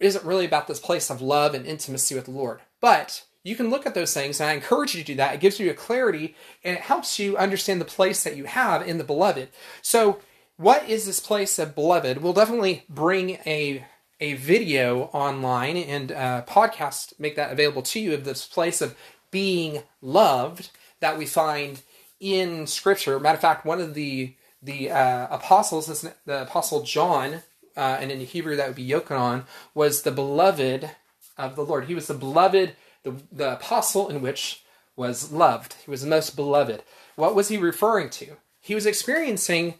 isn't 0.00 0.24
really 0.24 0.46
about 0.46 0.66
this 0.66 0.80
place 0.80 1.10
of 1.10 1.20
love 1.20 1.54
and 1.54 1.66
intimacy 1.66 2.14
with 2.14 2.24
the 2.24 2.30
Lord. 2.30 2.60
But 2.80 3.24
you 3.44 3.54
can 3.54 3.70
look 3.70 3.86
at 3.86 3.94
those 3.94 4.14
things, 4.14 4.40
and 4.40 4.50
I 4.50 4.54
encourage 4.54 4.94
you 4.94 5.02
to 5.02 5.06
do 5.06 5.14
that. 5.16 5.34
It 5.34 5.40
gives 5.40 5.60
you 5.60 5.70
a 5.70 5.74
clarity 5.74 6.34
and 6.64 6.76
it 6.76 6.82
helps 6.82 7.18
you 7.18 7.36
understand 7.36 7.80
the 7.80 7.84
place 7.84 8.24
that 8.24 8.36
you 8.36 8.44
have 8.44 8.88
in 8.88 8.98
the 8.98 9.04
beloved. 9.04 9.50
So 9.82 10.18
what 10.56 10.88
is 10.88 11.06
this 11.06 11.20
place 11.20 11.58
of 11.58 11.74
beloved? 11.74 12.18
We'll 12.18 12.32
definitely 12.32 12.84
bring 12.88 13.38
a 13.46 13.84
a 14.20 14.34
video 14.34 15.04
online 15.12 15.76
and 15.76 16.10
a 16.12 16.44
podcast 16.48 17.18
make 17.18 17.36
that 17.36 17.52
available 17.52 17.82
to 17.82 18.00
you 18.00 18.14
of 18.14 18.24
this 18.24 18.46
place 18.46 18.80
of 18.80 18.96
being 19.30 19.82
loved 20.00 20.70
that 21.00 21.18
we 21.18 21.26
find 21.26 21.82
in 22.20 22.66
Scripture. 22.66 23.18
Matter 23.18 23.34
of 23.34 23.40
fact, 23.40 23.66
one 23.66 23.80
of 23.80 23.94
the 23.94 24.34
the 24.62 24.90
uh, 24.90 25.26
apostles, 25.30 26.06
the 26.24 26.42
apostle 26.42 26.82
John, 26.82 27.42
uh, 27.76 27.98
and 28.00 28.10
in 28.10 28.20
Hebrew 28.20 28.56
that 28.56 28.68
would 28.68 28.76
be 28.76 28.88
Yochanan, 28.88 29.44
was 29.74 30.02
the 30.02 30.12
beloved 30.12 30.90
of 31.36 31.56
the 31.56 31.64
Lord. 31.64 31.86
He 31.86 31.94
was 31.94 32.06
the 32.06 32.14
beloved, 32.14 32.74
the, 33.02 33.14
the 33.30 33.52
apostle 33.54 34.08
in 34.08 34.22
which 34.22 34.62
was 34.96 35.32
loved. 35.32 35.74
He 35.84 35.90
was 35.90 36.02
the 36.02 36.08
most 36.08 36.36
beloved. 36.36 36.82
What 37.16 37.34
was 37.34 37.48
he 37.48 37.58
referring 37.58 38.08
to? 38.10 38.36
He 38.60 38.74
was 38.74 38.86
experiencing 38.86 39.74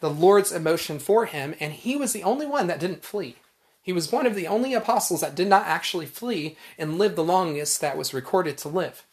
the 0.00 0.10
Lord's 0.10 0.52
emotion 0.52 0.98
for 0.98 1.26
him, 1.26 1.54
and 1.60 1.72
he 1.72 1.96
was 1.96 2.12
the 2.12 2.22
only 2.22 2.46
one 2.46 2.66
that 2.66 2.80
didn't 2.80 3.04
flee. 3.04 3.36
He 3.82 3.92
was 3.92 4.12
one 4.12 4.26
of 4.26 4.34
the 4.34 4.46
only 4.46 4.74
apostles 4.74 5.20
that 5.22 5.34
did 5.34 5.48
not 5.48 5.66
actually 5.66 6.06
flee 6.06 6.56
and 6.78 6.98
live 6.98 7.16
the 7.16 7.24
longest 7.24 7.80
that 7.80 7.96
was 7.96 8.14
recorded 8.14 8.58
to 8.58 8.68
live. 8.68 9.04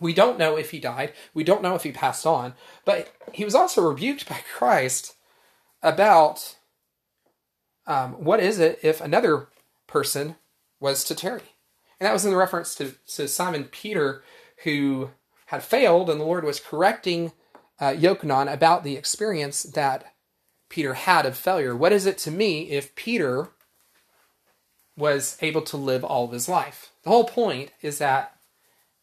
We 0.00 0.12
don't 0.12 0.38
know 0.38 0.56
if 0.56 0.70
he 0.70 0.78
died, 0.78 1.12
we 1.34 1.44
don't 1.44 1.62
know 1.62 1.74
if 1.74 1.82
he 1.82 1.92
passed 1.92 2.26
on, 2.26 2.54
but 2.84 3.12
he 3.32 3.44
was 3.44 3.54
also 3.54 3.82
rebuked 3.82 4.28
by 4.28 4.40
Christ 4.54 5.16
about 5.82 6.56
um, 7.86 8.12
what 8.12 8.40
is 8.40 8.58
it 8.58 8.78
if 8.82 9.00
another 9.00 9.48
person 9.86 10.36
was 10.78 11.02
to 11.04 11.14
tarry. 11.14 11.54
And 11.98 12.06
that 12.06 12.12
was 12.12 12.24
in 12.24 12.34
reference 12.34 12.74
to, 12.76 12.94
to 13.14 13.26
Simon 13.26 13.64
Peter, 13.64 14.22
who 14.64 15.10
had 15.46 15.64
failed, 15.64 16.10
and 16.10 16.20
the 16.20 16.24
Lord 16.24 16.44
was 16.44 16.60
correcting 16.60 17.32
uh, 17.80 17.90
Yochanan 17.90 18.52
about 18.52 18.84
the 18.84 18.96
experience 18.96 19.62
that 19.62 20.12
Peter 20.68 20.94
had 20.94 21.26
of 21.26 21.36
failure. 21.36 21.74
What 21.74 21.92
is 21.92 22.06
it 22.06 22.18
to 22.18 22.30
me 22.30 22.70
if 22.70 22.94
Peter 22.94 23.48
was 24.96 25.38
able 25.40 25.62
to 25.62 25.76
live 25.76 26.04
all 26.04 26.24
of 26.24 26.32
his 26.32 26.48
life? 26.48 26.90
The 27.04 27.10
whole 27.10 27.24
point 27.24 27.70
is 27.80 27.98
that 27.98 28.34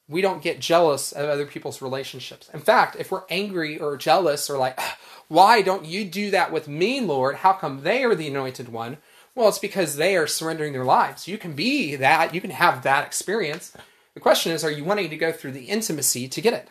we 0.07 0.21
don't 0.21 0.43
get 0.43 0.59
jealous 0.59 1.11
of 1.11 1.29
other 1.29 1.45
people's 1.45 1.81
relationships. 1.81 2.49
In 2.53 2.59
fact, 2.59 2.95
if 2.99 3.11
we're 3.11 3.23
angry 3.29 3.79
or 3.79 3.97
jealous 3.97 4.49
or 4.49 4.57
like, 4.57 4.79
why 5.27 5.61
don't 5.61 5.85
you 5.85 6.05
do 6.05 6.29
that 6.31 6.51
with 6.51 6.67
me, 6.67 7.01
Lord? 7.01 7.37
How 7.37 7.53
come 7.53 7.81
they 7.81 8.03
are 8.03 8.13
the 8.13 8.27
anointed 8.27 8.69
one? 8.69 8.97
Well, 9.33 9.49
it's 9.49 9.59
because 9.59 9.95
they 9.95 10.15
are 10.15 10.27
surrendering 10.27 10.73
their 10.73 10.85
lives. 10.85 11.27
You 11.27 11.37
can 11.37 11.53
be 11.53 11.95
that, 11.95 12.33
you 12.35 12.41
can 12.41 12.51
have 12.51 12.83
that 12.83 13.05
experience. 13.05 13.75
The 14.13 14.19
question 14.21 14.51
is, 14.51 14.63
are 14.63 14.71
you 14.71 14.85
wanting 14.85 15.09
to 15.09 15.17
go 15.17 15.31
through 15.31 15.51
the 15.51 15.65
intimacy 15.65 16.27
to 16.29 16.41
get 16.41 16.53
it? 16.53 16.69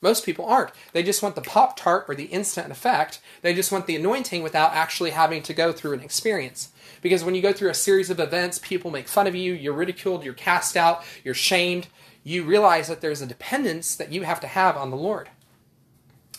Most 0.00 0.24
people 0.24 0.46
aren't. 0.46 0.72
They 0.92 1.02
just 1.02 1.22
want 1.22 1.34
the 1.34 1.42
Pop 1.42 1.76
Tart 1.76 2.06
or 2.08 2.14
the 2.14 2.24
instant 2.24 2.70
effect. 2.70 3.20
They 3.42 3.54
just 3.54 3.70
want 3.70 3.86
the 3.86 3.96
anointing 3.96 4.42
without 4.42 4.72
actually 4.72 5.10
having 5.10 5.42
to 5.42 5.52
go 5.52 5.72
through 5.72 5.92
an 5.92 6.00
experience. 6.00 6.70
Because 7.02 7.22
when 7.22 7.34
you 7.34 7.42
go 7.42 7.52
through 7.52 7.70
a 7.70 7.74
series 7.74 8.08
of 8.08 8.18
events, 8.18 8.58
people 8.58 8.90
make 8.90 9.08
fun 9.08 9.26
of 9.26 9.34
you, 9.34 9.52
you're 9.52 9.74
ridiculed, 9.74 10.24
you're 10.24 10.34
cast 10.34 10.76
out, 10.76 11.04
you're 11.22 11.34
shamed. 11.34 11.88
You 12.24 12.44
realize 12.44 12.88
that 12.88 13.00
there's 13.00 13.22
a 13.22 13.26
dependence 13.26 13.94
that 13.96 14.12
you 14.12 14.22
have 14.22 14.40
to 14.40 14.46
have 14.46 14.76
on 14.76 14.90
the 14.90 14.96
Lord. 14.96 15.28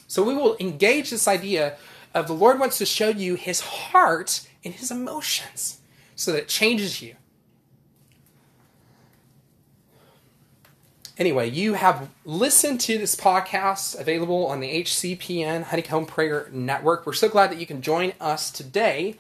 So 0.08 0.24
we 0.24 0.36
will 0.36 0.58
engage 0.60 1.10
this 1.10 1.28
idea 1.28 1.78
of 2.14 2.28
the 2.28 2.34
Lord 2.34 2.60
wants 2.60 2.78
to 2.80 2.86
show 2.86 3.10
you 3.10 3.36
his 3.36 3.62
heart 3.62 4.48
and 4.64 4.74
his 4.74 4.92
emotions 4.92 5.80
so 6.16 6.32
that 6.32 6.44
it 6.44 6.48
changes 6.48 7.02
you. 7.02 7.16
Anyway, 11.22 11.48
you 11.48 11.76
have 11.76 12.10
listened 12.26 12.80
to 12.82 12.98
this 12.98 13.16
podcast 13.16 14.00
available 14.00 14.48
on 14.48 14.60
the 14.60 14.82
HCPN 14.82 15.62
Honeycomb 15.66 16.08
Prayer 16.08 16.50
Network. 16.52 17.06
We're 17.06 17.14
so 17.14 17.30
glad 17.30 17.52
that 17.52 17.60
you 17.60 17.68
can 17.68 17.84
join 17.84 18.14
us 18.20 18.50
today 18.50 19.18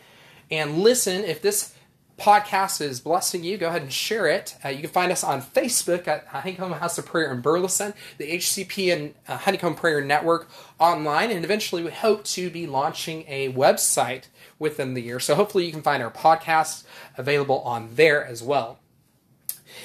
and 0.49 0.79
listen. 0.79 1.23
If 1.23 1.43
this 1.43 1.75
podcast 2.17 2.81
is 2.81 2.99
blessing 3.01 3.43
you, 3.43 3.55
go 3.55 3.67
ahead 3.67 3.83
and 3.83 3.93
share 3.93 4.25
it. 4.25 4.55
Uh, 4.65 4.69
you 4.69 4.81
can 4.81 4.89
find 4.89 5.11
us 5.11 5.23
on 5.23 5.43
Facebook 5.43 6.07
at 6.07 6.25
Honeycomb 6.25 6.71
House 6.71 6.97
of 6.97 7.05
Prayer 7.05 7.31
in 7.31 7.39
Burleson, 7.39 7.93
the 8.17 8.31
HCP 8.31 9.13
uh, 9.27 9.37
Honeycomb 9.37 9.75
Prayer 9.75 10.03
Network 10.03 10.49
online, 10.79 11.29
and 11.29 11.45
eventually 11.45 11.83
we 11.83 11.91
hope 11.91 12.23
to 12.23 12.49
be 12.49 12.65
launching 12.65 13.25
a 13.27 13.53
website 13.53 14.23
within 14.57 14.95
the 14.95 15.03
year. 15.03 15.19
So 15.19 15.35
hopefully 15.35 15.67
you 15.67 15.71
can 15.71 15.83
find 15.83 16.01
our 16.01 16.09
podcast 16.09 16.83
available 17.15 17.59
on 17.59 17.93
there 17.93 18.25
as 18.25 18.41
well. 18.41 18.79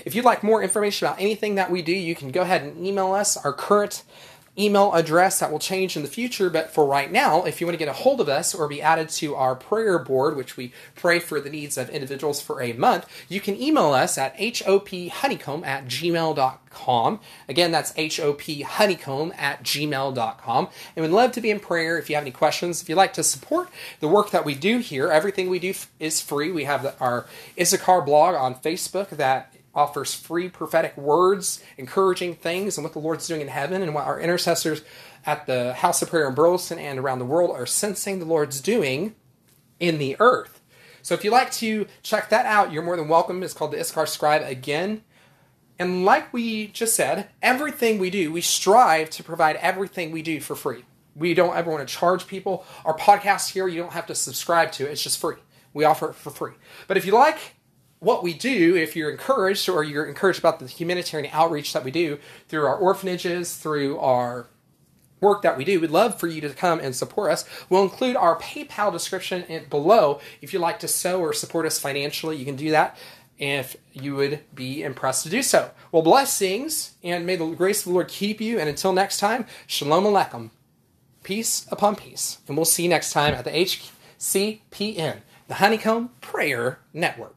If 0.04 0.14
you'd 0.14 0.24
like 0.24 0.42
more 0.42 0.62
information 0.62 1.06
about 1.06 1.20
anything 1.20 1.54
that 1.56 1.70
we 1.70 1.82
do, 1.82 1.92
you 1.92 2.14
can 2.14 2.30
go 2.30 2.42
ahead 2.42 2.62
and 2.62 2.86
email 2.86 3.12
us. 3.12 3.36
Our 3.36 3.52
current 3.52 4.02
email 4.58 4.92
address 4.94 5.40
that 5.40 5.52
will 5.52 5.58
change 5.58 5.96
in 5.96 6.02
the 6.02 6.08
future, 6.08 6.48
but 6.48 6.70
for 6.70 6.86
right 6.86 7.10
now, 7.12 7.44
if 7.44 7.60
you 7.60 7.66
want 7.66 7.74
to 7.74 7.78
get 7.78 7.88
a 7.88 7.92
hold 7.92 8.20
of 8.20 8.28
us 8.28 8.54
or 8.54 8.66
be 8.68 8.80
added 8.80 9.08
to 9.08 9.34
our 9.34 9.54
prayer 9.54 9.98
board, 9.98 10.36
which 10.36 10.56
we 10.56 10.72
pray 10.94 11.18
for 11.18 11.40
the 11.40 11.50
needs 11.50 11.76
of 11.76 11.90
individuals 11.90 12.40
for 12.40 12.62
a 12.62 12.72
month, 12.72 13.06
you 13.28 13.40
can 13.40 13.60
email 13.60 13.92
us 13.92 14.16
at 14.16 14.36
hophoneycomb 14.38 15.66
at 15.66 15.86
gmail.com. 15.86 17.20
Again, 17.48 17.70
that's 17.70 17.92
hophoneycomb 17.92 19.38
at 19.38 19.62
gmail.com. 19.62 20.68
And 20.96 21.04
we'd 21.04 21.12
love 21.12 21.32
to 21.32 21.40
be 21.40 21.50
in 21.50 21.60
prayer 21.60 21.98
if 21.98 22.08
you 22.08 22.16
have 22.16 22.24
any 22.24 22.30
questions. 22.30 22.80
If 22.80 22.88
you'd 22.88 22.96
like 22.96 23.12
to 23.14 23.22
support 23.22 23.68
the 24.00 24.08
work 24.08 24.30
that 24.30 24.44
we 24.44 24.54
do 24.54 24.78
here, 24.78 25.10
everything 25.10 25.50
we 25.50 25.58
do 25.58 25.74
is 26.00 26.20
free. 26.20 26.50
We 26.50 26.64
have 26.64 26.96
our 27.00 27.26
Issachar 27.60 28.02
blog 28.02 28.34
on 28.34 28.54
Facebook 28.54 29.10
that 29.10 29.52
offers 29.76 30.14
free 30.14 30.48
prophetic 30.48 30.96
words, 30.96 31.62
encouraging 31.76 32.34
things, 32.34 32.76
and 32.76 32.84
what 32.84 32.94
the 32.94 32.98
Lord's 32.98 33.28
doing 33.28 33.42
in 33.42 33.48
heaven, 33.48 33.82
and 33.82 33.94
what 33.94 34.06
our 34.06 34.18
intercessors 34.18 34.82
at 35.24 35.46
the 35.46 35.74
House 35.74 36.02
of 36.02 36.10
Prayer 36.10 36.28
in 36.28 36.34
Burleson 36.34 36.78
and 36.78 36.98
around 36.98 37.18
the 37.18 37.24
world 37.24 37.50
are 37.50 37.66
sensing 37.66 38.18
the 38.18 38.24
Lord's 38.24 38.60
doing 38.60 39.14
in 39.78 39.98
the 39.98 40.16
earth. 40.18 40.62
So 41.02 41.14
if 41.14 41.22
you'd 41.22 41.30
like 41.30 41.52
to 41.52 41.86
check 42.02 42.30
that 42.30 42.46
out, 42.46 42.72
you're 42.72 42.82
more 42.82 42.96
than 42.96 43.06
welcome. 43.06 43.42
It's 43.42 43.54
called 43.54 43.72
the 43.72 43.78
Issachar 43.78 44.06
Scribe 44.06 44.42
again. 44.42 45.02
And 45.78 46.04
like 46.04 46.32
we 46.32 46.68
just 46.68 46.96
said, 46.96 47.28
everything 47.42 47.98
we 47.98 48.10
do, 48.10 48.32
we 48.32 48.40
strive 48.40 49.10
to 49.10 49.22
provide 49.22 49.56
everything 49.56 50.10
we 50.10 50.22
do 50.22 50.40
for 50.40 50.56
free. 50.56 50.84
We 51.14 51.34
don't 51.34 51.54
ever 51.54 51.70
want 51.70 51.86
to 51.86 51.94
charge 51.94 52.26
people. 52.26 52.64
Our 52.84 52.96
podcast 52.96 53.52
here, 53.52 53.68
you 53.68 53.80
don't 53.80 53.92
have 53.92 54.06
to 54.06 54.14
subscribe 54.14 54.72
to 54.72 54.86
it, 54.86 54.92
it's 54.92 55.02
just 55.02 55.20
free. 55.20 55.36
We 55.74 55.84
offer 55.84 56.10
it 56.10 56.14
for 56.14 56.30
free. 56.30 56.52
But 56.88 56.96
if 56.96 57.04
you 57.04 57.12
like 57.12 57.55
what 58.06 58.22
we 58.22 58.32
do, 58.32 58.76
if 58.76 58.94
you're 58.94 59.10
encouraged 59.10 59.68
or 59.68 59.82
you're 59.82 60.06
encouraged 60.06 60.38
about 60.38 60.60
the 60.60 60.66
humanitarian 60.68 61.28
outreach 61.32 61.72
that 61.72 61.82
we 61.82 61.90
do 61.90 62.18
through 62.46 62.64
our 62.64 62.76
orphanages, 62.76 63.56
through 63.56 63.98
our 63.98 64.46
work 65.20 65.42
that 65.42 65.58
we 65.58 65.64
do, 65.64 65.80
we'd 65.80 65.90
love 65.90 66.18
for 66.20 66.28
you 66.28 66.40
to 66.40 66.50
come 66.50 66.78
and 66.78 66.94
support 66.94 67.32
us. 67.32 67.44
We'll 67.68 67.82
include 67.82 68.14
our 68.14 68.38
PayPal 68.38 68.92
description 68.92 69.66
below. 69.68 70.20
If 70.40 70.52
you'd 70.52 70.60
like 70.60 70.78
to 70.80 70.88
sow 70.88 71.20
or 71.20 71.32
support 71.32 71.66
us 71.66 71.80
financially, 71.80 72.36
you 72.36 72.44
can 72.44 72.54
do 72.54 72.70
that 72.70 72.96
if 73.38 73.76
you 73.92 74.14
would 74.14 74.38
be 74.54 74.84
impressed 74.84 75.24
to 75.24 75.28
do 75.28 75.42
so. 75.42 75.72
Well, 75.90 76.02
blessings, 76.02 76.94
and 77.02 77.26
may 77.26 77.34
the 77.34 77.46
grace 77.50 77.80
of 77.80 77.86
the 77.86 77.92
Lord 77.94 78.06
keep 78.06 78.40
you. 78.40 78.60
And 78.60 78.68
until 78.68 78.92
next 78.92 79.18
time, 79.18 79.46
shalom 79.66 80.04
aleichem. 80.04 80.50
Peace 81.24 81.66
upon 81.72 81.96
peace. 81.96 82.38
And 82.46 82.56
we'll 82.56 82.66
see 82.66 82.84
you 82.84 82.88
next 82.88 83.12
time 83.12 83.34
at 83.34 83.44
the 83.44 83.50
HCPN, 83.50 85.22
the 85.48 85.54
Honeycomb 85.54 86.10
Prayer 86.20 86.78
Network. 86.94 87.35